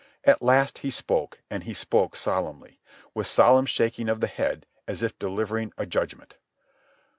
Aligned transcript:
At 0.23 0.41
last 0.41 0.79
he 0.79 0.89
spoke, 0.89 1.41
and 1.51 1.63
he 1.63 1.75
spoke 1.75 2.15
solemnly, 2.15 2.79
with 3.13 3.27
solemn 3.27 3.67
shaking 3.67 4.09
of 4.09 4.19
the 4.19 4.25
head, 4.25 4.65
as 4.87 5.03
if 5.03 5.19
delivering 5.19 5.73
a 5.77 5.85
judgment. 5.85 6.37